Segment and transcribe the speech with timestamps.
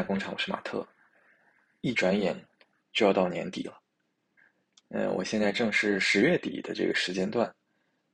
[0.00, 0.86] 上速卖工厂，我是马特。
[1.82, 2.34] 一转眼
[2.92, 3.78] 就要到年底了，
[4.88, 7.54] 嗯，我现在正是十月底的这个时间段。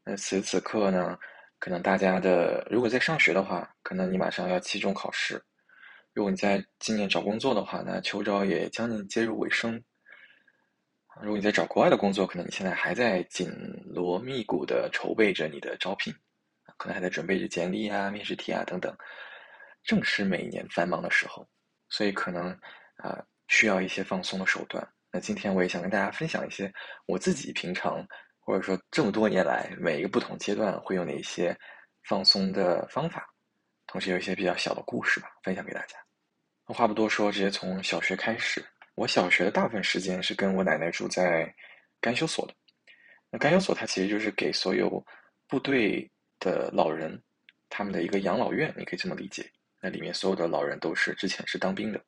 [0.04, 1.17] 那此时此刻呢，
[1.61, 5.39] 可能大家的如果在上学的话，可能你马上要期中考试；
[6.12, 9.81] 如果你在今年找工作的话，那秋招也将近接入尾声。
[11.23, 13.48] 如果你在找国外的工作，可能你现在还在紧
[13.87, 16.12] 锣密鼓的筹备着你的招聘，
[16.76, 18.95] 可能还在准备着简历啊、面试题啊等等。
[19.82, 21.48] 正是每年繁忙的时候，
[21.89, 22.50] 所以可能
[22.96, 24.86] 啊需要一些放松的手段。
[25.13, 26.72] 那今天我也想跟大家分享一些
[27.07, 28.07] 我自己平常
[28.39, 31.57] 或者说这么多年来每一个不同阶段会有哪些
[32.05, 33.27] 放松的方法，
[33.86, 35.97] 同时有一些比较小的故事吧，分享给大家。
[36.67, 38.64] 那话不多说，直接从小学开始。
[38.95, 41.55] 我小学的大部分时间是跟我奶奶住在
[42.01, 42.55] 干休所的。
[43.31, 45.05] 那干休所它其实就是给所有
[45.47, 47.23] 部队的老人
[47.69, 49.48] 他们的一个养老院，你可以这么理解。
[49.87, 52.03] 那里面所有的老人都是之前是当兵的，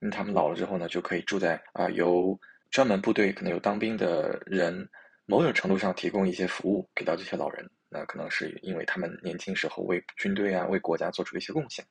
[0.00, 2.36] 那他们老了之后呢，就可以住在啊由
[2.72, 4.84] 专门部队可能有当兵的人，
[5.24, 7.64] 某种程度上提供一些服务给到这些老人。
[7.88, 11.84] 那可能是因为他们年轻时候为军队啊为国家做出了一些贡献。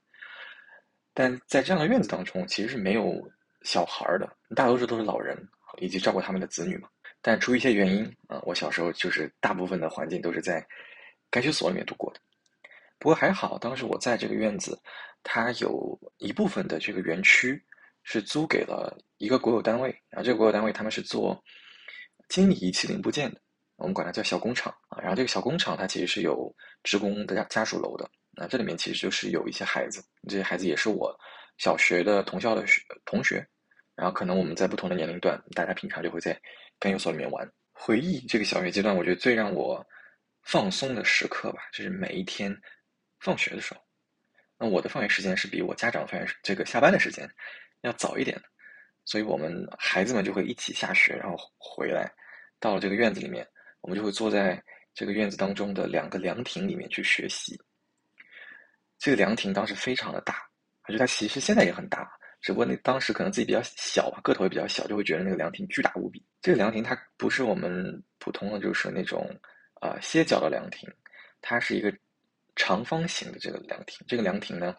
[1.14, 3.26] 但在这样的院子当中，其实是没有
[3.62, 5.38] 小孩的，大多数都是老人
[5.78, 6.90] 以及照顾他们的子女嘛。
[7.22, 10.62] 但出于一些原因啊，我小时候就是大部分的环境都是在
[11.30, 12.20] 干休所里面度过的。
[13.04, 14.82] 不过还好，当时我在这个院子。
[15.26, 17.58] 它有一部分的这个园区
[18.04, 21.42] 是租给了一个国有单位，然后这个国有单位他们是做
[22.28, 23.40] 精密仪器零部件的，
[23.78, 25.00] 我们管它叫小工厂啊。
[25.00, 31.18] 然后这个小工厂它其实是有职工的家家属楼的，那这里面其实就是有一些孩子，这些孩子也是我
[31.58, 33.48] 小学的同校的学同学，
[33.96, 36.38] 然后可能我们在不同的年龄段，大家平常就会在
[36.80, 37.50] 干休所里面玩。
[37.72, 39.82] 回忆这个小学阶段，我觉得最让我
[40.42, 42.54] 放松的时刻吧，就是每一天
[43.24, 43.82] 放学的时候。
[44.60, 47.28] 那我的放学时间是比我家长放学这个下班的时间
[47.82, 48.44] 要早一点的，
[49.04, 52.10] 所以我们孩子们就会一起下学，然后回来，
[52.60, 53.46] 到了这个院子里面，
[53.82, 54.64] 我们就会坐在
[54.94, 57.60] 这个院子当中的两个凉亭里面去学习。
[59.00, 60.48] 这个凉亭当时非常的大，
[60.84, 62.08] 而且它其实现在也很大，
[62.40, 66.24] 只不过那当时可能自己比较小吧，个头也比较小，就会觉得那个凉亭巨大无比。
[66.42, 69.28] 这个凉亭它不是我们普通的就是那种
[69.82, 70.88] 啊歇脚的凉亭，
[71.42, 71.92] 它是一个。
[72.56, 74.76] 长方形的这个凉亭，这个凉亭呢，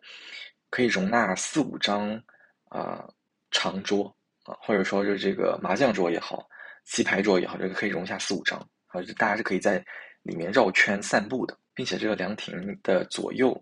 [0.70, 2.22] 可以容纳四五张
[2.68, 3.04] 啊
[3.50, 4.06] 长桌
[4.44, 6.46] 啊，或者说就是这个麻将桌也好，
[6.84, 9.84] 棋牌桌也好，这个可以容下四五张，啊，就大家是可以在
[10.22, 13.60] 里面绕圈散步的，并且这个凉亭的左右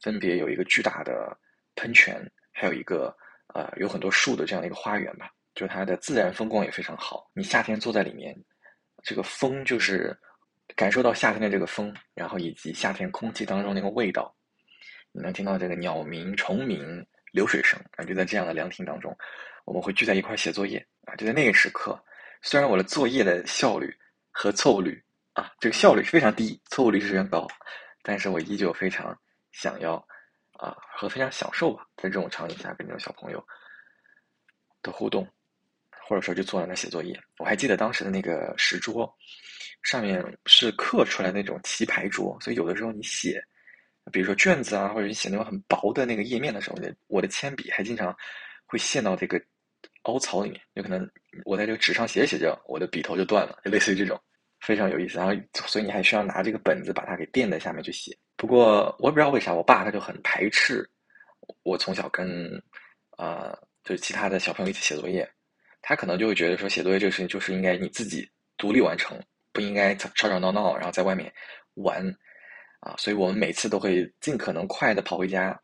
[0.00, 1.36] 分别有一个巨大的
[1.74, 3.14] 喷泉，还有一个
[3.54, 7.28] 呃有很多树的这样的一个花园吧，就它的自然风光也非常好。
[7.34, 8.36] 你夏天坐在里面，
[9.02, 10.16] 这个风就是。
[10.76, 14.34] 感受到夏天的这个风，然后以及夏天空气当中那个味道，
[15.12, 19.16] 你能听到这个鸟鸣、虫鸣、流水声，感觉在这样的凉亭当中，
[19.64, 21.16] 我们会聚在一块写作业啊。
[21.16, 22.00] 就在那个时刻，
[22.42, 23.92] 虽然我的作业的效率
[24.30, 25.02] 和错误率
[25.32, 27.48] 啊，这个效率是非常低，错误率是非常高，
[28.02, 29.18] 但是我依旧非常
[29.52, 29.94] 想要
[30.52, 33.44] 啊和非常享受吧，在这种场景下跟这种小朋友
[34.82, 35.26] 的互动，
[36.06, 37.18] 或者说就坐在那写作业。
[37.38, 39.12] 我还记得当时的那个石桌。
[39.88, 43.42] 上面是刻出来那种棋牌桌，所以有的时候你写，
[44.12, 46.76] 比如说卷子啊，或者你写那种很薄的那个页面的时候，
[47.06, 48.14] 我的铅笔还经常
[48.66, 49.40] 会陷到这个
[50.02, 51.08] 凹槽里面，有可能
[51.46, 54.20] 我在这个纸上写着写着，我的笔头就断了，就类似于这种，
[54.60, 55.16] 非常有意思。
[55.16, 55.32] 然后，
[55.66, 58.14] 所以你还需要拿这个本子把它给垫在下面去写。
[58.36, 60.86] 不过我也不知道为啥，我爸他就很排斥
[61.62, 62.62] 我从小跟
[63.16, 65.26] 啊，就是其他的小朋友一起写作业，
[65.80, 68.28] 他可能就会觉得说写作业这个事情就是应该你自己
[68.58, 69.18] 独立完成。
[69.52, 71.32] 不应该吵吵闹闹，然后在外面
[71.74, 72.02] 玩
[72.80, 72.94] 啊！
[72.96, 75.58] 所以我们每次都会尽可能快的跑回家，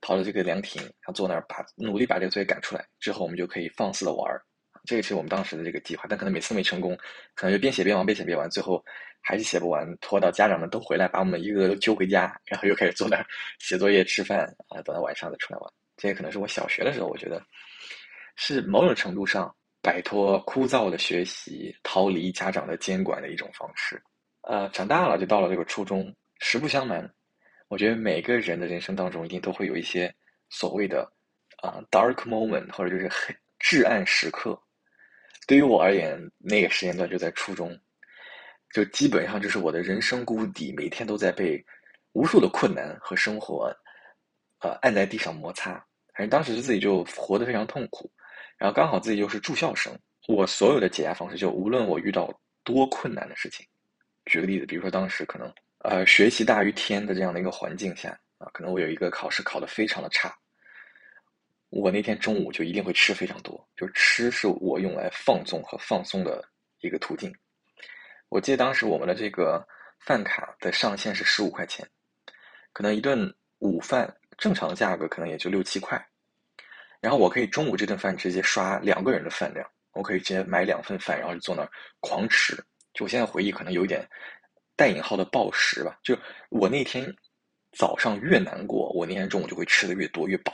[0.00, 4.42] 跑到这个凉亭，然后坐那儿把努力把这个作业赶出来，之后我们就可以放肆的玩儿。
[4.84, 6.96] 这个是我们当时的这个计划，但可能每次没成功，
[7.34, 8.82] 可能就边写边玩，边写边玩，最后
[9.20, 13.26] 还是写不完，拖到家长们都回来，把我们一个个都揪回家，然后又开始坐那儿
[13.58, 15.72] 写作业、吃饭啊，等到晚上再出来玩。
[15.96, 17.42] 这也可能是我小学的时候，我觉得
[18.36, 19.54] 是某种程度上。
[19.80, 24.02] 摆脱枯燥的学习，逃离家长的监管的一种方式。
[24.42, 26.14] 呃，长大了就到了这个初中。
[26.40, 27.12] 实不相瞒，
[27.66, 30.14] 我觉得每个人的人生当中一定都会有一些
[30.48, 31.02] 所谓的
[31.60, 34.56] 啊 dark moment，或者就是黑至暗时刻。
[35.48, 37.76] 对于我而言，那个时间段就在初中，
[38.72, 41.60] 就基本上就是我的人生谷底，每天都在被
[42.12, 43.74] 无数的困难和生活
[44.60, 45.72] 呃按在地上摩擦。
[46.14, 48.08] 反正当时自己就活得非常痛苦。
[48.58, 49.96] 然后刚好自己又是住校生，
[50.26, 52.28] 我所有的解压方式就无论我遇到
[52.64, 53.64] 多困难的事情，
[54.26, 60.36] 举个例子，比如说当时可能呃学习大于天的这样的一个环境下啊，可能我有一个考试考得非常的差，
[61.70, 66.44] 我那天中午就一定会吃非常多，就吃是我用来放纵和放松的
[66.80, 67.32] 一个途径。
[68.28, 69.66] 我记得当时我们的这个
[70.00, 71.88] 饭卡的上限是十五块钱，
[72.72, 76.04] 可能一顿午饭正常价格可能也就六七块，
[77.00, 82.56] 然后我可以中午这顿饭直接刷两个人的饭量，我可以直接买两份饭，然后就坐那儿狂吃。
[82.94, 84.04] 就我现在回忆，可能有一点
[84.74, 85.98] 带引号的暴食吧。
[86.02, 86.18] 就
[86.50, 87.14] 我那天
[87.72, 90.52] 早上越难过，我那天中午就会吃的越多越饱。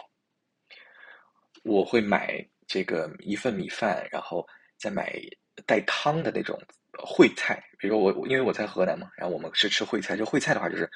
[1.63, 5.19] 我会买这个一份米饭，然后再买
[5.65, 6.61] 带汤的那种
[6.93, 7.65] 烩菜。
[7.79, 10.15] 比如说我因为我在河南嘛，然后我们是吃烩菜。
[10.15, 10.91] 就烩菜的话，就是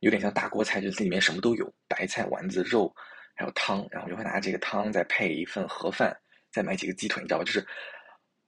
[0.00, 2.94] 有点像大锅菜，就是里面什么都有，白菜、丸子、肉，
[3.40, 3.86] 还有汤。
[3.90, 6.16] 然后就会拿这个汤再配一份盒饭，
[6.52, 7.44] 再买几个鸡腿，你知道吧？
[7.44, 7.66] 就是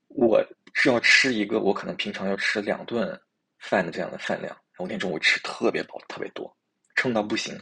[0.08, 0.44] 我
[0.74, 3.20] 是要吃一个我可能平常要吃两顿
[3.58, 4.54] 饭的这样的饭量。
[4.72, 6.56] 然后那天中午吃特别饱，特别多，
[6.94, 7.58] 撑到不行，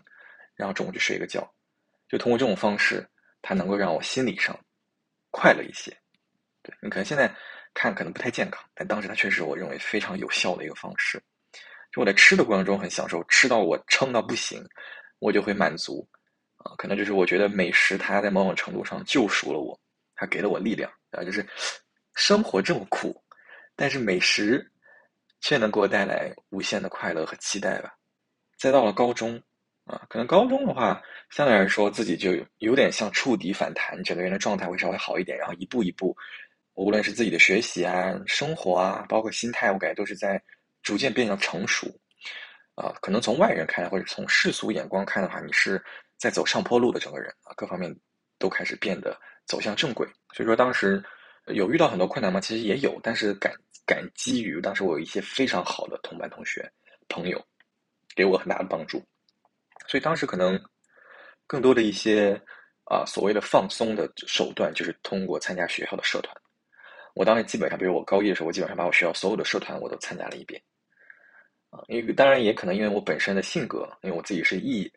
[0.54, 1.48] 然后中午就睡一个觉。
[2.08, 3.08] 就通过这种方式。
[3.42, 4.54] 它能够让我心理上
[5.30, 5.90] 快乐一些，
[6.62, 7.34] 对你可能现在
[7.72, 11.18] 看可能不太健康，但当时它确实我认为非常有效的一个方式。
[11.90, 14.62] 就我在吃的过程中很享受，吃到我撑到不行，
[15.20, 16.06] 我就会满足
[16.64, 16.74] 啊。
[16.78, 19.78] 可能就是我觉得美食它在某种程度上救赎了我，
[20.14, 21.22] 它给了我力量啊。
[21.24, 21.46] 就是
[22.14, 23.20] 生活这么苦，
[23.76, 24.64] 但是美食
[25.40, 27.94] 却能给我带来无限的快乐和期待吧。
[28.58, 29.42] 再到了高中。
[29.86, 36.16] 啊，可能高中的话，相对来说自己就有点像触底反弹，整个人的状态会稍微好一点，然后一步一步，
[36.74, 40.40] 无论是自己的学习啊、生活啊，包括心态，我感觉都是在
[40.82, 41.88] 逐渐变得成熟。
[42.80, 45.82] 啊，可能从外人看，或者从世俗眼光看的话，你是
[46.16, 47.94] 在走上坡路的整个人啊，各方面
[48.38, 49.14] 都开始变得
[49.46, 50.08] 走向正轨。
[50.32, 51.04] 所以说当时
[51.48, 52.40] 有遇到很多困难吗？
[52.40, 53.52] 其实也有，但是感
[53.84, 56.66] 感激于当时我有一些非常好的同班同学
[57.08, 57.44] 朋友，
[58.16, 59.04] 给我很大的帮助。
[59.86, 60.58] 所以当时可能
[61.46, 62.40] 更多的一些
[62.84, 66.34] 啊所谓的放松的手段，就是通过参加学校的社团。
[67.12, 70.62] 我当时基本上，比如我高一的时候，我基本上把我学校所有的社团我都参加了一遍。
[71.70, 74.90] 啊，因为当然也可能因为我本身的性格，因为我自己是 E，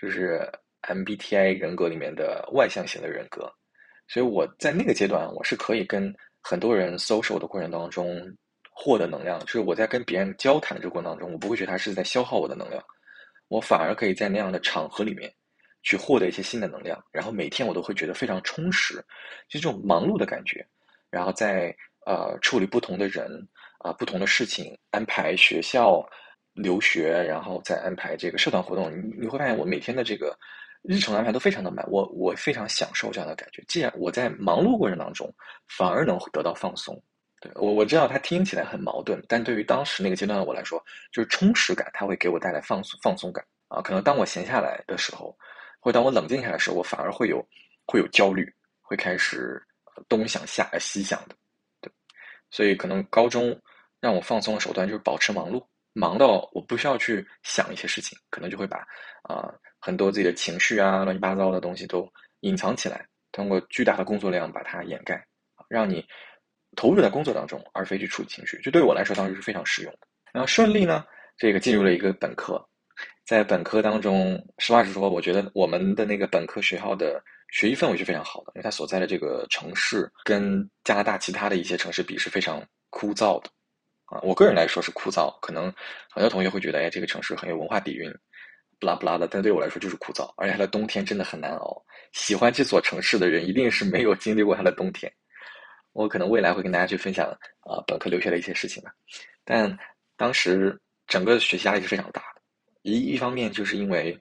[0.00, 0.40] 就是
[0.82, 3.50] MBTI 人格里面的外向型的人格，
[4.08, 8.20] 所以我在那个阶段我是可以跟很多人 social 的过程当中
[8.70, 12.82] 获得能量，就是我在跟别人交谈的这个过程当中，我不会觉得他是在消耗我的能量。
[13.48, 15.32] 我反而可以在那样的场合里面，
[15.84, 18.94] 去获得一些新的能量，然后每天我都会觉得非常充实，
[19.48, 20.66] 就这种忙碌的感觉，
[21.10, 21.72] 然后在
[22.04, 23.30] 呃处理不同的人
[23.86, 26.04] 啊不同的事情，安排学校
[26.54, 30.36] 留学，然后再安排这个社团活动，你你会发现我每天的这个
[30.82, 33.62] 日程安排都非常的满，我我非常享受这样的感觉。
[33.68, 35.32] 既然我在忙碌过程当中，
[35.68, 37.00] 反而能得到放松。
[37.38, 40.82] 对我我知道它听起来很矛盾，但对于当时那个阶段的我来说，
[41.12, 43.82] 就是充实感，它会给我带来放松放松感啊。
[43.82, 45.36] 可能当我闲下来的时候，
[45.78, 47.46] 或当我冷静下来的时候，我反而会有
[47.86, 48.50] 会有焦虑，
[48.80, 49.62] 会开始
[50.08, 51.36] 东想下西想的。
[51.82, 51.92] 对，
[52.50, 53.54] 所以可能高中
[54.06, 55.60] 让我放松的手段就是保持忙碌，
[55.92, 58.78] 忙到我不需要去想一些事情，可能就会把
[59.22, 62.08] 啊很多自己的情绪啊乱七八糟的东西都
[62.40, 65.26] 隐藏起来，通过巨大的工作量把它掩盖，
[65.68, 66.04] 让你。
[66.74, 70.00] 投入在工作当中，而非去处理情绪，这对我来说当时是非常实用的。
[70.30, 71.02] 然后顺利呢，
[71.38, 72.62] 这个进入了一个本科，
[73.24, 77.18] 在本科当中，实话实说，我觉得我们的那个本科学校的
[77.50, 83.48] 学习氛围是非常好的，因为它所在的这个城市跟加拿大其他的一些城市比是非常枯燥的
[84.06, 84.18] 啊。
[84.22, 85.72] 我个人来说是枯燥，可能
[86.10, 88.12] 很多同学会觉得，哎，这个城市很有文化底蕴，
[88.80, 91.84] 不拉不拉的，但对我来说就是枯燥，而且它的冬天真的很难熬。
[92.12, 95.12] 喜欢这所城市的人，一定是没有经历过它的冬天。
[95.92, 97.26] 我可能未来会跟大家去分享
[97.60, 98.92] 啊本科留学的一些事情吧，
[99.44, 99.78] 但
[100.16, 102.42] 当时整个学习压力是非常大的，
[102.82, 104.14] 一一方面就是因为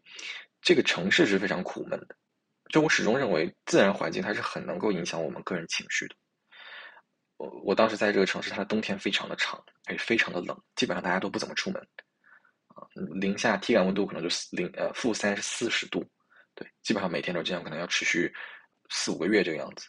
[0.62, 2.16] 这个城市是非常苦闷的，
[2.70, 6.16] 就我始终认为自然环境它是很能够影响我们个人情绪的。
[7.38, 11.82] 我我当时在这个城市，它的冬天非常的长，而且非常的冷，基本上大家都不怎么出门，
[12.68, 16.06] 啊，零下体感温度可能就零呃负三四十度，
[16.54, 18.34] 对，基本上每天都这样，可能要持续
[18.90, 19.88] 四五个月这个样子。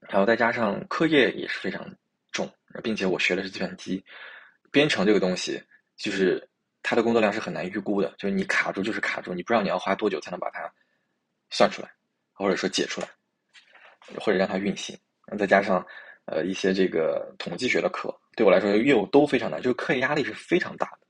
[0.00, 1.90] 然后再加上课业也是非常
[2.32, 2.48] 重，
[2.82, 4.04] 并且我学的是计算机
[4.70, 5.60] 编程这个东西，
[5.96, 6.46] 就是
[6.82, 10.70] 它的工作量是很难预估的，就是你卡住就是卡住，你不知道你要花多久才能把它
[11.50, 11.90] 算出来，
[12.34, 13.08] 或者说解出来，
[14.20, 14.96] 或者让它运行。
[15.36, 15.84] 再加上
[16.26, 21.06] 呃一些这个统计学的课，对我来说业务都非常难，就是课业压力是非常大的。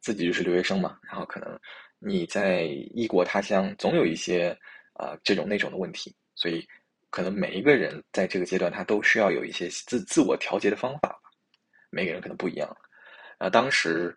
[0.00, 1.58] 自己就是留学生嘛，然后可能
[1.98, 2.62] 你在
[2.94, 4.56] 异国他乡，总有一些
[4.94, 6.66] 啊这种那种的问题，所以。
[7.10, 11.20] 可能每一个人在这个阶段，他都需要有一些自自我调节的方法吧。
[11.88, 12.76] 每个人可能不一样。
[13.38, 14.12] 啊，当时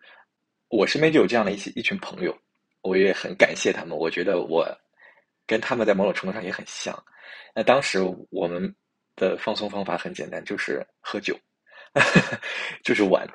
[0.68, 2.36] 我身边就有这样的一些一群朋友，
[2.80, 3.96] 我也很感谢他们。
[3.96, 4.66] 我觉得我
[5.46, 6.92] 跟他们在某种程度上也很像。
[7.54, 8.00] 那当时
[8.30, 8.74] 我们
[9.18, 11.38] 的放松方法很简单，就是喝酒，
[12.82, 13.28] 就是玩。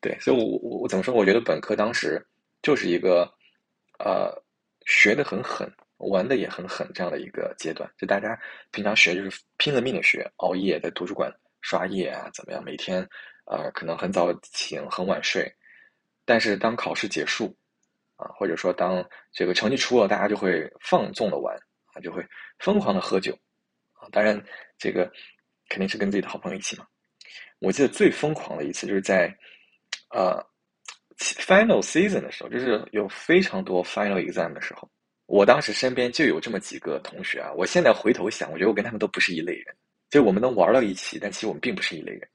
[0.00, 1.14] 对，所以我我我怎么说？
[1.14, 2.24] 我觉得本科当时
[2.62, 3.32] 就是一个
[3.98, 4.30] 呃
[4.84, 7.90] 学的很狠，玩的也很狠这样的一个阶段。
[7.96, 8.38] 就大家
[8.70, 12.62] 平常学就是拼了命的学，熬夜在图书馆刷夜啊，怎么样？
[12.62, 13.00] 每天
[13.46, 15.50] 呃可能很早醒，很晚睡。
[16.24, 17.56] 但是当考试结束
[18.16, 19.02] 啊，或者说当
[19.32, 21.56] 这个成绩出了，大家就会放纵的玩
[21.94, 22.24] 啊，就会
[22.58, 23.36] 疯狂的喝酒
[24.00, 24.08] 啊。
[24.12, 24.40] 当然，
[24.78, 25.10] 这个
[25.68, 26.86] 肯定是跟自己的好朋友一起嘛。
[27.58, 29.36] 我记得最疯狂的一次就是在。
[30.10, 30.40] 呃
[31.18, 34.88] ，final season 的时候，就是有非常多 final exam 的时候，
[35.26, 37.52] 我当时身边就有这么几个同学啊。
[37.56, 39.76] 我现在回头想，我觉得我跟他们都不是一类人。
[40.10, 42.26] 就我们能玩到一起，但其实我们并不是一类人。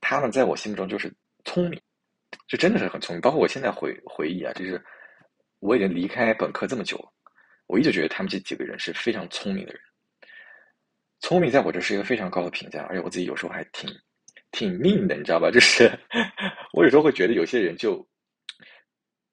[0.00, 1.10] 他们在我心目中就是
[1.44, 1.80] 聪明，
[2.48, 3.20] 就真的是很聪明。
[3.20, 4.84] 包括我现在回回忆啊，就是
[5.60, 7.08] 我已经离开本科这么久了，
[7.68, 9.80] 我一直觉得他们这几个人是非常聪明的人。
[11.22, 13.88] 聪明在我这是一个非常高的评价，而且我自己有时候还挺。
[14.50, 15.50] 挺命的，你知道吧？
[15.50, 15.90] 就是
[16.74, 18.06] 我有时候会觉得有些人就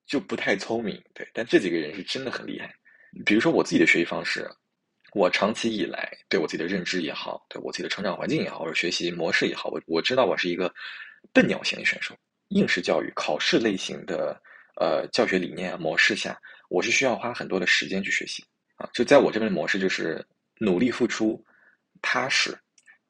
[0.08, 1.28] 就不太聪明，对。
[1.34, 2.74] 但这几个人是真的很厉害。
[3.26, 4.50] 比如说我自己的学习方式，
[5.14, 10.74] 我长期以来对我自己的认知也好，对我自己的成长环境也好，或者学习模式也好，我我知道我是一个
[11.34, 12.16] 笨鸟型的选手。
[12.48, 14.42] 应试教育、考试类型的
[14.80, 18.42] 呃教学理念模式下，我是需要花很多的时间去学习
[18.78, 18.90] 啊。
[18.94, 20.26] 就在我这边的模式，就是
[20.60, 21.44] 努力付出、
[22.02, 22.58] 踏实，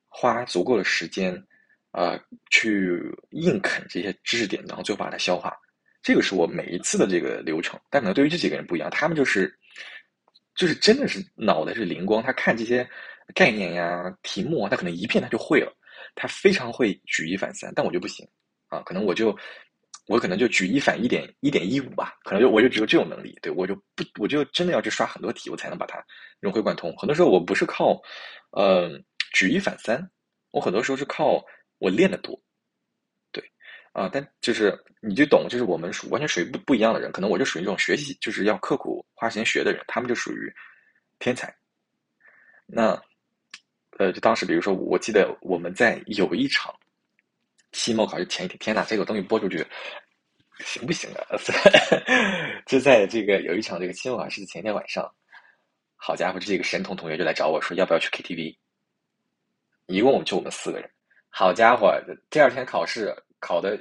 [0.07, 1.43] 花足够的时间。
[1.91, 2.15] 呃，
[2.51, 5.51] 去硬啃这些知识点，然后最后把它消化，
[6.03, 7.79] 这个是我每一次的这个流程。
[7.89, 9.51] 但可能对于这几个人不一样，他们就是，
[10.53, 12.87] 就是真的是脑袋是灵光，他看这些
[13.33, 15.75] 概念呀、题目啊，他可能一遍他就会了，
[16.13, 17.73] 他非常会举一反三。
[17.75, 18.23] 但我就不行
[18.67, 19.35] 啊，可能我就
[20.09, 26.03] 我可能就举一反一点一点一五吧，可能就我就只有这种能力，对我就不我就真的要去刷很多题，我才能把它
[26.41, 26.93] 融会贯通。
[26.97, 28.01] 很多时候我不是靠
[28.51, 28.99] 呃
[29.33, 30.05] 举一反三，
[30.51, 31.41] 我很多时候是靠。
[31.81, 32.37] 我练的多，
[33.31, 33.41] 对，
[33.93, 40.53] 啊，但就是你就懂，就是我们属完全属于不不一样的人，可能我就属于这种学习就是要刻苦花时间学的人，他们就属于
[41.19, 41.55] 天才。
[42.65, 43.01] 那，
[43.97, 46.75] 呃，就当时比如说，我记得我们在有一场
[47.71, 49.65] 期末考试前一天，天呐，这个东西播出去
[50.59, 51.21] 行不行啊？
[52.65, 55.09] 就在这个有一场这个期末考试的前一天晚上，
[55.95, 58.55] 好家伙，这个神童同学就来找我说要不要去 KTV，
[59.87, 60.89] 一共就我们四个人。
[61.29, 61.95] 好家伙，
[62.29, 63.77] 第二天考试考的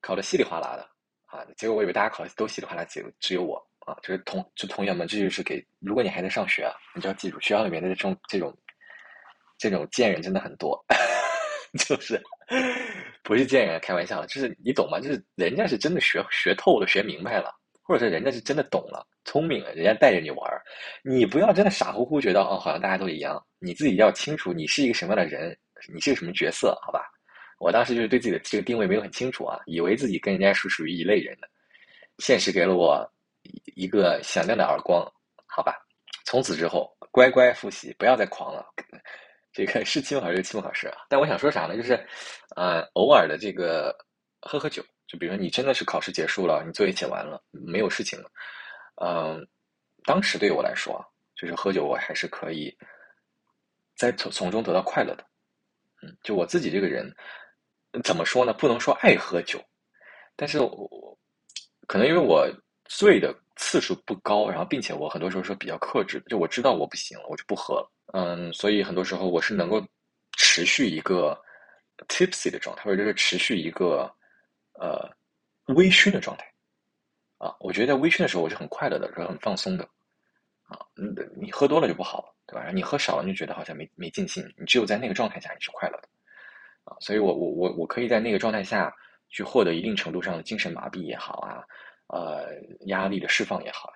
[0.00, 0.88] 考的稀里哗啦的
[1.26, 1.44] 啊！
[1.56, 3.96] 结果我以为大家考的都稀里哗啦，只有只有我啊！
[4.02, 8.56] 就是同就同学们，这就是给如果你还在上学啊，你就要记住，学校里面的这种这种
[9.58, 10.82] 这种贱人真的很多，
[11.78, 12.22] 就是
[13.22, 15.00] 不是贱人，开玩笑，就是你懂吗？
[15.00, 20.62] 就是人家是真的学学透了，学明白了，或者说人家是真的懂了，聪明了，人家带着你玩儿，
[21.02, 25.56] 你不要真的傻乎乎觉得哦，好像大家都一样，你自己要清楚你是一个什么样的人。
[25.92, 26.78] 你是个什么角色？
[26.80, 27.10] 好吧，
[27.58, 31.48] 我当时就是对自己的这个定位没有很清楚啊，以为自己跟人家是属于一类人的。
[32.18, 33.04] 现实给了我
[33.74, 35.04] 一个响亮的耳光，
[35.44, 35.74] 好吧，
[36.24, 38.64] 从此之后乖乖复习，不要再狂了。
[39.52, 40.98] 这个是期末考试，期末考试啊。
[41.08, 41.76] 但我想说啥呢？
[41.76, 41.92] 就是，
[42.56, 43.94] 呃，偶尔的这个
[44.40, 48.30] 喝喝酒，就比如说你真的是考试结束了，你作业写完了，没有事情了，
[49.02, 49.46] 嗯，
[50.04, 51.04] 当时对我来说，
[51.36, 52.74] 就是喝酒，我还是可以
[53.96, 55.24] 在从从中得到快乐的。
[56.02, 57.14] 嗯，就我自己这个人，
[58.02, 58.52] 怎么说呢？
[58.52, 59.62] 不能说爱喝酒，
[60.34, 61.18] 但是我
[61.86, 62.50] 可能因为我
[62.86, 67.90] 醉的次数不高，然后并且我很多时候是比较克制，就我知道我不行了，我就不喝了。
[68.12, 69.82] 嗯，所以很多时候我是能够
[70.36, 71.40] 持续一个
[72.08, 74.10] tipsy 的状态，或者是持续一个
[74.74, 75.08] 呃
[75.74, 76.46] 微醺的状态。
[77.38, 79.84] 啊，我觉得在微醺的时候我是很快乐的，是很放松的。
[80.64, 80.78] 啊，
[81.36, 82.28] 你喝多了就不好了。
[82.44, 82.70] 对吧？
[82.74, 84.44] 你喝少了，你就觉得好像没没尽兴。
[84.58, 86.08] 你只有在那个状态下，你是快乐的，
[86.84, 88.92] 啊，所以我我我我可以在那个状态下
[89.30, 91.64] 去获得一定程度上的精神麻痹也好啊，
[92.12, 92.54] 呃，
[92.86, 93.90] 压力的释放也好，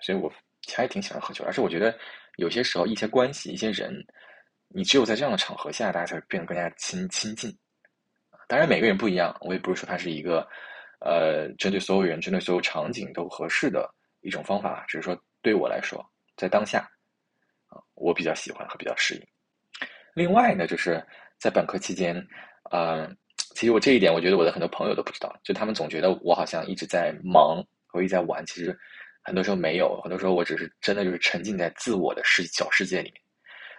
[0.00, 0.32] 所以我
[0.62, 1.44] 其实还挺喜欢喝酒。
[1.44, 1.98] 而且我觉得
[2.36, 3.92] 有些时候一些关系、一些人，
[4.68, 7.52] 你只有在这样的场合下，大家才会变得更加亲亲近。
[8.48, 10.48] 当然每个人不一样，我也不是说它是一个
[11.00, 16.02] 呃针对所有人、针对所有场景都合适的一种方法，只是说对我来说，
[16.36, 16.88] 在当下。
[17.94, 19.26] 我比较喜欢和比较适应。
[20.14, 21.04] 另外呢，就是
[21.38, 22.14] 在本科期间，
[22.70, 23.10] 呃，
[23.56, 28.78] 其实我这一点，我觉得我的很多朋友都不知道，就他们总觉得我好像一直在忙，我一直在玩，其实
[29.22, 33.22] 很多时候没有，很多时候我只是真的就是沉浸在自我的世小世界里面。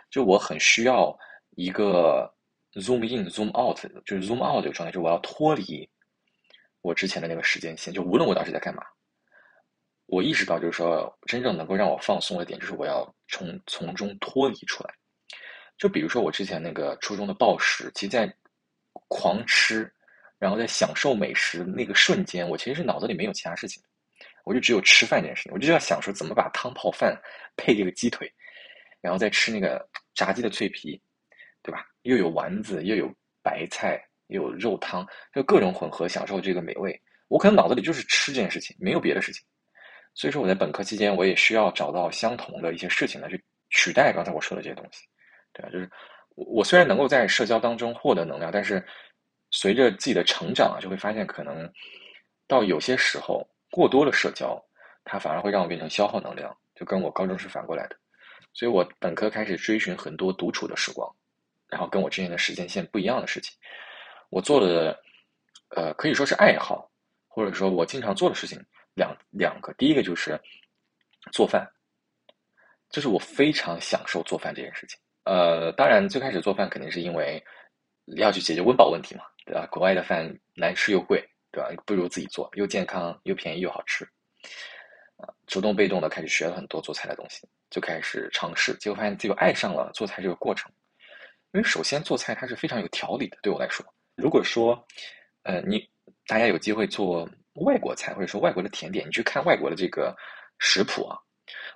[0.10, 1.16] 就我很需要
[1.52, 2.28] 一个
[2.74, 5.88] zoom in zoom out，就是 zoom out 这个状态，就我要脱离
[6.82, 8.82] 我之前的那个时间线，就无论我当时在干嘛，
[10.08, 14.92] 我意识到，就是说，真正能够让我放松的点，就是我要从从中脱离出来。
[15.78, 18.34] 就比如说我之前那个初中的暴食，其实在
[19.08, 19.92] 狂吃，
[20.38, 23.82] 然后在享受美食那个瞬间，我其实是脑子里没有其他事情，
[24.44, 27.20] 我就只有吃饭这件事情，我就要想说怎么把汤泡饭
[27.56, 28.32] 配这个鸡腿，
[29.02, 31.02] 然后再吃那个炸鸡的脆皮，
[31.62, 31.86] 对吧？
[32.04, 37.00] 又有丸子，又有白菜，又有肉汤，就各种混合享受这个美味。
[37.28, 39.44] 我可能脑子里就是吃这件事情，没有别的事情。
[40.14, 45.06] 所以说我在本科期间，我也需要找到相同的一些事情来去取代刚才我说的这些东西，
[45.54, 45.70] 对吧？
[45.70, 45.92] 就是
[46.38, 48.86] 我虽然能够在社交当中获得能量，但是
[49.50, 51.68] 随着自己的成长啊，就会发现可能
[52.48, 54.64] 到有些时候过多的社交，
[55.04, 57.98] 它反而会让我变成消耗能量，就跟我高中是反过来的。
[58.54, 61.12] 所以我本科开始追寻很多独处的时光，
[61.68, 63.58] 然后跟我之前的时间线不一样的事情。
[64.30, 64.98] 我做的
[65.76, 66.90] 呃可以说是爱好，
[67.28, 68.64] 或者说我经常做的事情。
[68.96, 70.42] 两两个，第一个就是
[71.32, 71.72] 做饭，
[72.90, 75.00] 就是我非常享受做饭这件事情。
[75.28, 77.44] 呃，当然最开始做饭肯定是因为
[78.16, 79.68] 要去解决温饱问题嘛，对吧？
[79.68, 81.70] 国外的饭难吃又贵，对吧？
[81.86, 84.06] 不如自己做，又健康又便宜又好吃。
[85.18, 90.72] 啊，主动被动的开始学了很多做菜的东西，就开始尝试，结果发现自己爱上了做菜这个过程。
[91.52, 94.82] 因为首先做菜它是非常有条理的，对我来说，如果说
[95.44, 95.86] 呃你
[96.26, 97.28] 大家有机会做。
[97.62, 100.16] 外国菜或者说外国的甜点，你去看外国的这个
[100.60, 101.18] 食谱啊，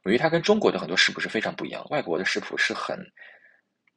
[0.03, 1.84] 我觉得它跟中国的很多食谱是非常不一样。
[1.89, 3.03] 外国的食谱是很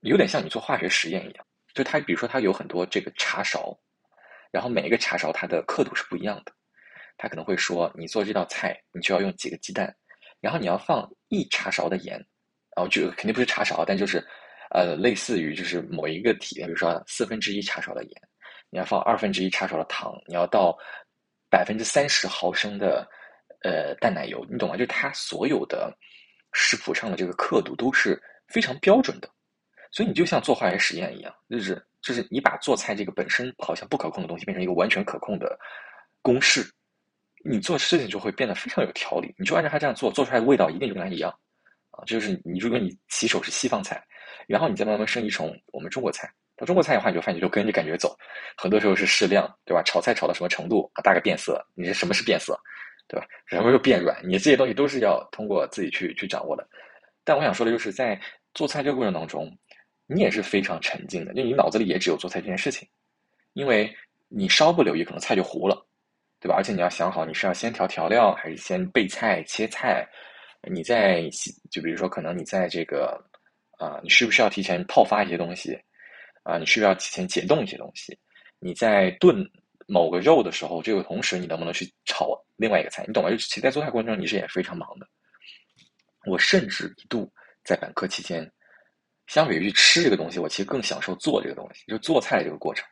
[0.05, 3.79] 有点像你做化学实验一样，就它比如说它有很多这个茶勺，
[4.51, 6.53] 然后每一个茶勺它的刻度是不一样的。
[7.17, 9.95] 他可能会说，你做这道菜你就要用几个鸡蛋，
[10.41, 12.17] 然后你要放一茶勺的盐，
[12.77, 14.25] 然后就肯定不是茶勺，但就是
[14.71, 18.13] 呃类似于就是某一个体，比如说四分之一茶勺的盐，
[18.71, 20.77] 你要放二分之一茶勺的糖，你要到。
[21.51, 23.09] 百分之三十毫升的
[23.63, 24.75] 呃淡奶油，你懂吗？
[24.75, 25.97] 就是它所有的
[26.53, 29.31] 食谱上的这个刻度都是非常标准的，
[29.95, 35.57] 所以你就像做化学实验一样，就是就是你把做菜这个本身好像不可控的东西变成一个完全可控的
[36.21, 36.69] 公式，
[37.45, 39.33] 你做事情就会变得非常有条理。
[39.39, 41.33] 你就按照它这样做，做出来的味道一定就跟它一样
[41.93, 42.03] 啊。
[42.07, 44.05] 就是你如果你起手是西方菜，
[44.49, 46.29] 然后你再慢慢升级成我们中国菜。
[46.57, 48.17] 到中国菜的话，你就发现你就跟着感觉走，
[48.57, 49.81] 很多时候是适量，对吧？
[49.85, 51.03] 炒菜炒到什么程度啊？
[51.03, 52.59] 大概变色，你是什么是变色，
[53.07, 53.27] 对吧？
[53.47, 54.21] 然后又变软？
[54.25, 56.69] 你这些东西都是要通过自己去去掌握的。
[57.25, 58.21] 但我想说的就是，在
[58.53, 59.51] 做菜这个过程当中，
[60.07, 62.87] 你也是非常沉静的，就你脑子里也只有做菜这件事情，
[63.55, 63.95] 因为
[64.29, 65.87] 你稍不留意，可能菜就糊了，
[66.41, 66.55] 对吧？
[66.57, 70.07] 而且你要想好，你是要先调调料，还是先备菜切菜？
[70.71, 71.29] 你在
[71.71, 73.23] 就比如说，可能你在这个
[73.79, 75.79] 啊，你需不需要提前泡发一些东西？
[76.43, 78.19] 啊，你需不需要提前解冻一些东西。
[78.59, 79.47] 你在炖
[79.87, 83.05] 某个肉的时候，这个同时你能不能去炒另外一个菜？
[83.07, 83.31] 你懂吗？
[83.31, 85.07] 就其实，在做菜过程中，你是也非常忙的。
[86.27, 87.31] 我甚至一度
[87.63, 88.51] 在本科期间，
[89.27, 92.85] 相比于吃这个东西，我其实更享受做这个东西，就做菜这个过程。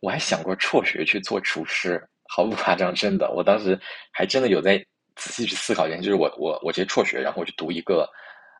[0.00, 3.30] 我还想过辍学去做厨师，毫不夸张，真的。
[3.32, 3.78] 我当时
[4.12, 4.78] 还真的有在
[5.14, 8.08] 仔细去思考一件，就是我我我直接辍学，然后我去读一个，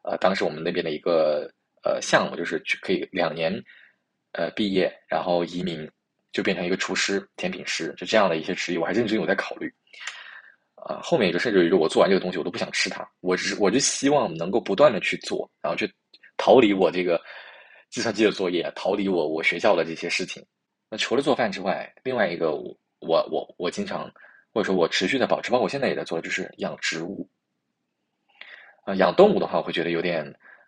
[0.05, 1.51] 呃，当时我们那边的一个
[1.83, 3.63] 呃项目，就是去可以两年。
[4.33, 5.91] 呃，毕业然后移民，
[6.31, 9.73] 就变成一个厨师、甜品师，就这样的一些职业，我还认真有在考虑。
[10.75, 15.91] 啊，后面就甚至于我做完这个东西，我都不想吃它，我只是我就希望能够不断的去做，然后去
[16.37, 17.21] 逃离我这个
[17.91, 20.45] 计算机的作业，逃离我我学校的这些事情。
[20.91, 24.11] 那除了做饭之外，另外一个我我我我经常
[24.53, 27.29] 或者说我持续的保持，包括我现在也在做，就是养植物。
[28.85, 30.25] 啊，养动物的话，我会觉得有点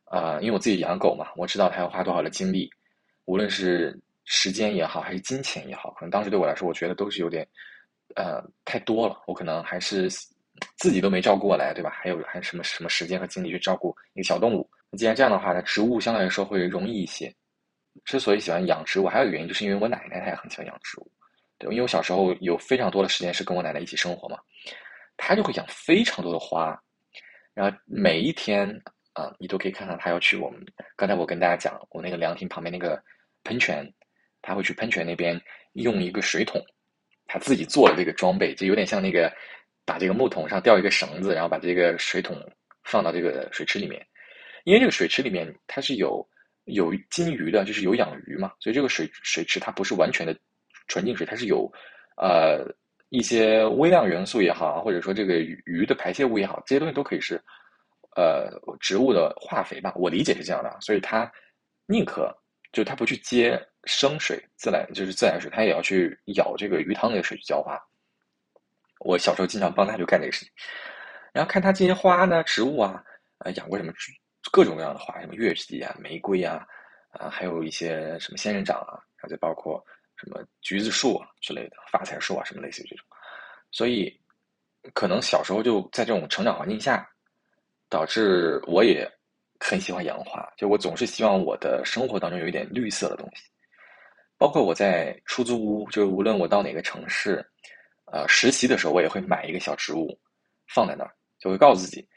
[0.06, 2.68] 啊，因为我自己养狗嘛，我知道它要花多少的精力。
[3.26, 7.46] 无论是时间也好，还是金钱也好，可能当时对我来说，我觉得都是有点，
[8.16, 9.22] 呃，太多了。
[9.26, 10.10] 我可能还是
[10.78, 11.90] 自己都没照顾过来，对吧？
[11.90, 14.68] 还有还什么什么时间和精力去照顾一个小动物？
[14.96, 17.34] 既然这样的话，那植物相对来说会容易一些。
[18.04, 21.10] 之所以喜欢养植物，还有一个原因，就是因为我奶奶她也很喜欢养植物，
[21.58, 24.38] 对，因为我小时候有非常多的时间是跟我奶奶一起生活嘛，
[25.16, 26.80] 她就会养非常多的花，
[27.54, 28.68] 然后每一天
[29.12, 30.64] 啊，你都可以看到她要去我们
[30.96, 33.02] 刚才我跟大家讲，我那个凉亭旁边那个。
[33.44, 33.90] 喷泉，
[34.42, 35.40] 他会去喷泉那边
[35.74, 36.60] 用一个水桶，
[37.26, 39.32] 他自己做的这个装备，就有点像那个
[39.86, 42.36] 把这个木桶上吊一个绳子，然后把这个水桶
[42.84, 44.04] 放到这个水池里面。
[44.68, 46.26] 因为这个水池里面它是有
[46.64, 50.36] 有金鱼的，就是有养鱼嘛，所以这个水水池它不是完全的
[50.86, 51.70] 纯净水，它是有
[52.16, 52.66] 呃
[53.08, 57.42] 一些微量元素也好，或者说这个鱼的排泄物也好，这些东西都可以是
[58.14, 61.30] 呃植物的化肥吧，我理解是这样的，所以它
[61.86, 62.36] 宁可。
[62.70, 67.80] 就他不去接生水，自来就是自来水，他也要去舀这个鱼塘里的水去浇花。
[69.00, 70.52] 我小时候经常帮他就干这个事情。
[71.32, 73.02] 然后看它这些花呢，植物啊，
[73.38, 73.90] 呃，养过什么
[74.50, 76.66] 各种各样的花，什么月季啊、玫瑰啊，
[77.10, 79.84] 啊，还有一些什么仙人掌啊，然后再包括
[80.16, 83.04] 什么橘子树啊之类的，发财树啊，什么类似于这种。
[83.70, 84.18] 所以，
[84.94, 87.08] 可能小时候就在这种成长环境下，
[87.88, 89.10] 导致我也
[89.60, 90.46] 很喜欢养花。
[90.56, 93.44] 就我总是希望我的生活当中有一点绿色的东西。
[94.38, 97.44] 包括我在出租屋，就是无论我到哪个城市，
[98.06, 100.16] 呃，实习的时候，我也会买一个小植物
[100.68, 102.08] 放在那儿，就会告诉自己，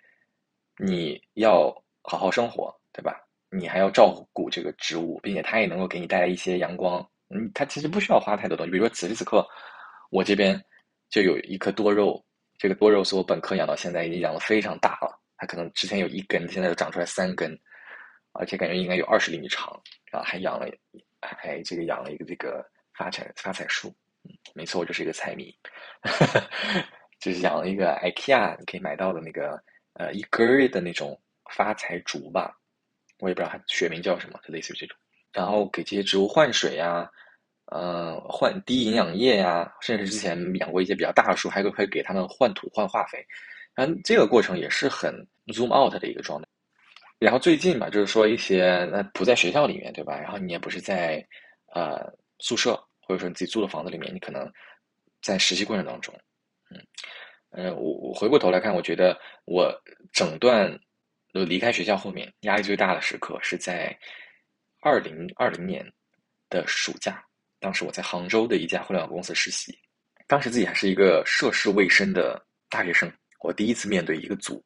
[0.77, 1.80] 你要
[2.11, 3.25] 好好生活，对吧？
[3.49, 6.99] 你还要照顾这个植物，并且它也能够给你带来一些阳光。
[7.29, 8.71] 嗯，它其实不需要花太多东西。
[8.73, 9.47] 比如说此时此刻，
[10.09, 10.61] 我这边
[11.09, 12.21] 就有一颗多肉，
[12.57, 15.17] 这个多肉是我本科养到现在，已经养的非常大了。
[15.37, 17.57] 它可能之前有一根，现在又长出来三根，
[18.33, 20.69] 而且感觉应该有二十厘米长，然后还养了。
[21.21, 22.65] 还这个养了一个这个
[22.97, 23.87] 发财发财树，
[24.23, 25.55] 嗯，没错，我就是一个财迷，
[27.21, 29.61] 就是养了一个 IKEA 你可以买到的那个
[29.93, 31.17] 呃一根儿的那种
[31.51, 32.57] 发财竹吧，
[33.19, 34.97] 我也不知道它学名叫什么，就类似于这种。
[35.31, 37.09] 然后给这些植物换水呀，
[37.65, 43.25] 呃，换滴营养液呀，甚至之前养过一些比较大的树，还会会给他们换土换化肥，
[43.75, 45.15] 嗯，这个过程也是很
[45.47, 46.47] zoom out 的一个状态。
[47.19, 50.19] 然后最近吧，就是说一些那不在学校里面，对吧？
[50.19, 51.25] 然后你也不是在
[51.73, 54.51] 呃宿舍，或者说你自己租的房子里面，你可能
[55.21, 56.13] 在实习过程当中，
[56.71, 56.81] 嗯
[57.51, 59.71] 嗯，我我回过头来看，我觉得我
[60.11, 60.67] 整段
[61.33, 63.97] 就离开学校后面压力最大的时刻是在
[64.81, 65.85] 二零二零年
[66.49, 67.23] 的暑假，
[67.59, 69.77] 当时我在杭州的一家互联网公司实习，
[70.27, 74.63] 当时自己还是一个涉世未深的大学生，我第一次面对一个组，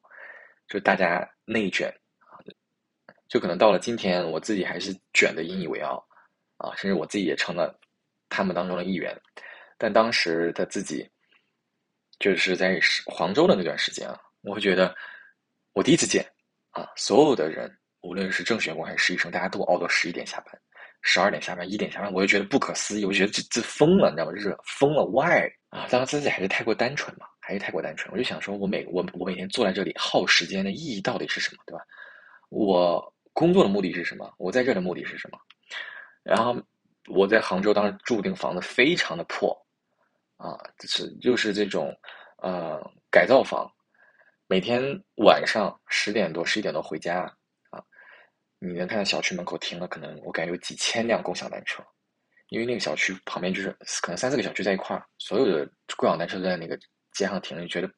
[0.68, 1.92] 就大家内卷。
[3.28, 5.96] 就可能到了今天，我自己还是卷的引以为傲，
[6.58, 7.76] 啊，甚至我自己也成了
[8.28, 9.20] 他们当中的一员。
[9.76, 11.10] 但当时的自己，
[12.20, 14.94] 就是在黄州的那段时间啊，我会觉得
[15.72, 16.24] 我第一次见
[16.76, 17.70] 啊，所有的人，
[18.02, 20.60] 无论是正式员工还是实习生，大家都熬到十一点下班，
[21.02, 24.32] 十二点下班，一点下班，我就觉得不可思议，我觉得这这疯了，你知道吗？
[24.32, 25.86] 就是疯了，why 啊？
[25.90, 31.82] 当时自己还是太过单纯嘛，还是太过单纯，我就想说，我每我我每天坐在这里耗时间的意义到底是什么，对吧？
[32.50, 33.12] 我。
[33.36, 34.32] 工作的目的是什么？
[34.38, 35.38] 我在这的目的是什么？
[36.22, 36.56] 然后
[37.06, 39.54] 我在杭州当时住那个房子非常的破，
[40.38, 41.94] 啊，就是就是这种
[42.38, 43.70] 呃改造房，
[44.48, 44.80] 每天
[45.16, 47.22] 晚上十点多十一点多回家
[47.70, 47.82] 啊，
[48.60, 51.82] 你能看到小区门口停了可能我感觉有几千辆共享单车，
[52.50, 56.78] 因为那个小区旁边就是可能三四个小区在一块儿，所有的共享单车都在那个
[57.12, 57.90] 街上停，你觉得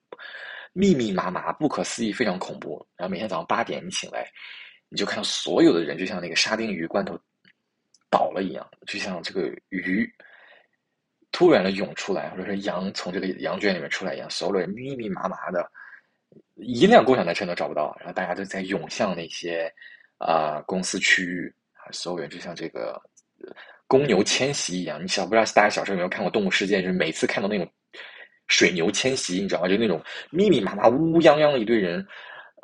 [0.72, 2.86] 密密麻麻不可思议，非常恐怖。
[2.96, 4.26] 然后每天早上八点你醒来。
[4.90, 7.14] 你就看到所有的人，就像那个沙丁鱼罐头
[8.10, 10.10] 倒了一样，就像这个鱼
[11.30, 15.70] 突然的涌出来，或者说羊从这个羊圈里面出来一样，所有人密密麻麻的，
[16.58, 19.72] 一辆共享单车都找不到，然后大家都在涌向那些
[20.18, 23.00] 啊公司区域啊，所有人就像这个
[23.86, 25.02] 公牛迁徙一样。
[25.02, 27.66] 你小不知道大家小时候有没有看过《动物世界》，就是每次看到那种
[28.48, 29.68] 水牛迁徙，你知道吗？
[29.68, 32.06] 就那种密密麻麻、乌乌泱泱的一堆人。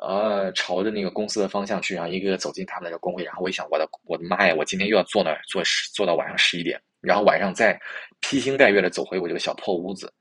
[0.03, 7.81] 呃，朝着那个公司的方向去，然后一个个走进他们的工会，然后我一想，我的我的妈呀，我今天又要坐那坐十坐到晚上十一点，然后晚上再
[8.21, 10.13] 披星戴月的走回我这个小破屋子，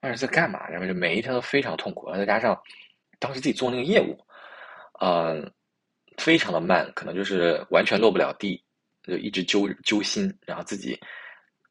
[0.00, 0.66] 那是在干嘛？
[0.68, 2.60] 然后就每一天都非常痛苦，然后再加上
[3.20, 4.18] 当时自己做那个业务，
[5.00, 5.48] 嗯，
[6.16, 8.60] 非常的慢，可能就是完全落不了地，
[9.04, 10.98] 就一直揪揪心，然后自己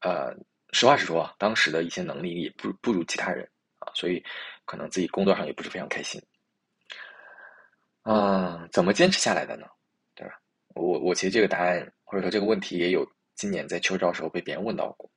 [0.00, 0.34] 呃，
[0.72, 3.46] 实话实说，当时的一些能力也不不如其他人
[3.80, 4.24] 啊，所以
[4.64, 6.22] 可能自己工作上也不是非常开心。
[8.02, 9.66] 啊，怎么坚持下来的呢？
[10.14, 10.40] 对吧？
[10.74, 15.10] 我我其实这个答案或者说这个问题也有今年在秋招时候被别人问到过。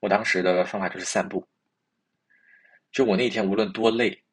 [0.00, 1.46] 我当时的方法就是散步。
[2.92, 4.23] 就我那天无论多累，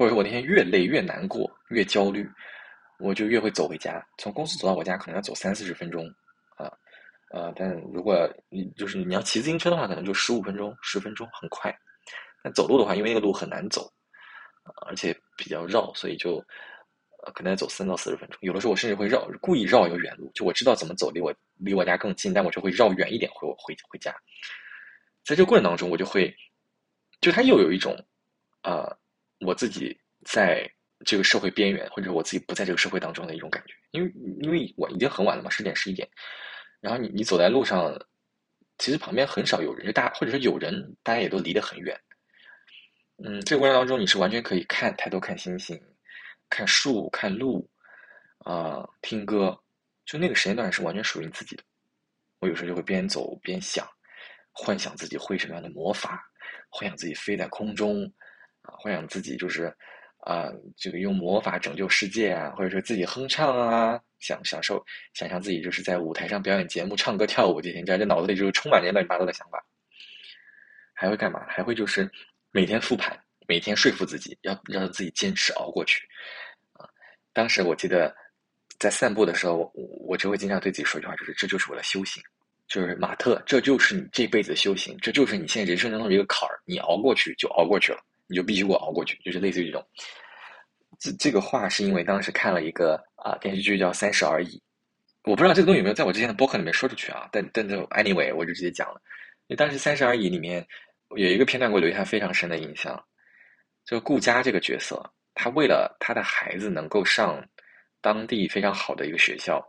[0.00, 2.26] 或者说我那天越累越难过越焦虑，
[2.98, 4.02] 我就越会走回家。
[4.16, 6.06] 从公司走到我家可能要走三四十分钟
[6.56, 6.72] 啊，
[7.34, 11.70] 呃，但如果你就是你要骑自行车的话，可能就十五分钟十分钟很快。
[12.42, 13.92] 但走路的话，因为那个路很难走，
[14.86, 16.42] 而且比较绕，所以就。
[17.22, 24.10] 呃，可能要走三到四十分钟，有的时候我甚至会绕，故意绕一个远路，就我知道怎么走离我离我家更近，但我就会绕远一点回我回回家。
[25.22, 26.34] 在这个过程当中，我就会，
[27.20, 27.94] 就它又有一种，
[28.62, 28.90] 呃，
[29.40, 30.70] 我自己在
[31.04, 36.08] 这个社会边缘，或者我自己不在这个社会当中的一种感觉，因为因为我已经很晚了嘛，十点十一点，
[36.80, 37.92] 然后你你走在路上，
[38.78, 41.98] 其实旁边很少有人，就大或者是有人，大家也都离得很远。
[43.24, 45.80] 嗯，这个过程当中，你是完全可以看抬头看星星。
[46.52, 47.70] 看树、看路，
[48.38, 49.56] 啊，听歌，
[50.04, 51.62] 就那个时间段是完全属于你自己的。
[52.40, 53.88] 我有时候就会边走边想，
[54.50, 56.20] 幻想自己会什么样的魔法，
[56.68, 58.12] 幻想自己飞在空中，
[58.78, 59.74] 幻想自己就是
[60.18, 69.64] 啊，这个用魔法拯救世界啊，或者说自己哼唱啊，享享受，想象自己就是在舞台上表演节目、唱歌跳舞这些，你知道，这脑子里就是充满着乱七八糟的想法。
[70.92, 71.46] 还会干嘛？
[71.48, 72.10] 还会就是
[72.50, 76.06] 每天复盘，每天说服自己要让自己坚持熬过去。
[76.74, 76.84] 啊，
[77.32, 78.14] 当时我记得
[78.78, 79.72] 在散步的时候，我
[80.08, 82.22] 我就会经常对自己说一句话，就是这就是我的修行，
[82.68, 88.04] 就是马特，这就是你这辈子修行，这就是你现在人生当中的一个坎儿，你熬过去就熬过去了。
[88.30, 89.84] 你就必须给我熬过去，就是类似于这种。
[91.00, 94.56] 这这个话是因为当时看了一个啊电视剧叫《三十而已》，
[95.24, 99.00] 我不知道这个东西有没有在我之前的播客里面说出去啊，但但就 anyway 我就直接讲了。
[99.48, 100.64] 因为当时《三十而已》里面
[101.16, 103.02] 有一个片段给我留下非常深的印象，
[103.84, 105.02] 就顾佳这个角色，
[105.34, 107.44] 他为了他的孩子能够上
[108.00, 109.60] 当地非常好的一个学校，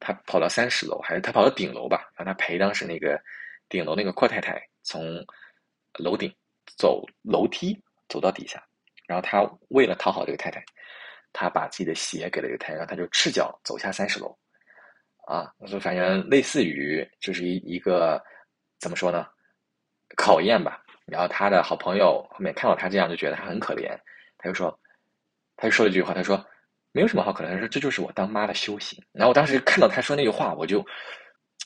[0.00, 3.20] 他跑到三十楼，还是他跑到顶楼吧，让他陪当时那个
[3.68, 5.24] 顶楼那个阔太太从
[5.98, 6.34] 楼顶。
[6.76, 8.62] 走楼梯走到底下，
[9.06, 10.64] 然后他为了讨好这个太太，
[11.32, 14.36] 他把自己的鞋给了这个太太，然后他就赤脚走下三十楼，
[15.26, 18.22] 啊，就反正类似于就是一一个
[18.78, 19.26] 怎么说呢，
[20.16, 20.82] 考验吧。
[21.06, 23.96] 然后他的好朋友后面看到他这样，就觉得他很可怜，
[24.38, 24.76] 他就说，
[25.56, 26.44] 他就说了一句话，他说
[26.90, 29.00] 没有什么好可怜，他说这就是我当妈的修行。
[29.12, 30.84] 然后我当时看到他说那句话，我就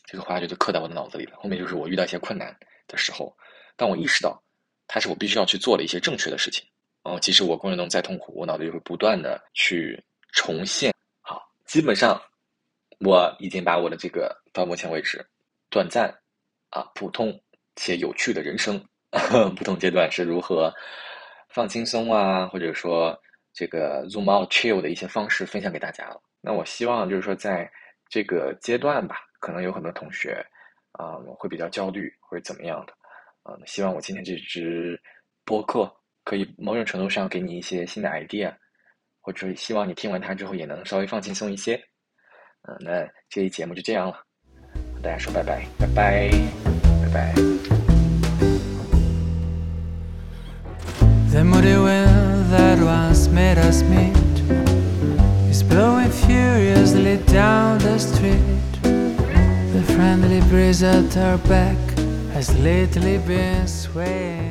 [0.04, 1.38] 这个话就就刻在我的脑子里了。
[1.38, 2.54] 后面就是我遇到一些困难
[2.86, 3.34] 的时候，
[3.76, 4.42] 当我意识到。
[4.92, 6.66] 它是我必须要去做的一些正确的事情。
[7.04, 10.92] 哦，即使我工作中再痛苦，我脑子就会不断的去重现。
[11.20, 12.20] 好，基本上
[12.98, 15.24] 我已经把我的这个到目前为止
[15.70, 16.12] 短暂
[16.70, 17.40] 啊普通
[17.76, 18.84] 且有趣的人生
[19.54, 20.74] 不同阶段是如何
[21.50, 23.16] 放轻松啊，或者说
[23.52, 26.20] 这个 zoom out chill 的一些方式分享给大家了。
[26.40, 27.70] 那我希望就是说在
[28.08, 30.44] 这个阶段吧，可能有很多同学
[30.92, 32.92] 啊会比较焦虑或者怎么样的。
[33.66, 35.00] 希望我今天这支
[35.44, 35.90] 播客
[36.24, 38.54] 可以某种程度上给你一些新的 idea，
[39.20, 41.74] 或者希望你听完它之后也能稍微放轻松一些。
[42.68, 44.12] 嗯，那这一节目就这样了，
[44.94, 46.30] 和大家说拜拜，拜拜，
[47.02, 47.34] 拜拜。
[62.40, 64.49] Has lately been swaying.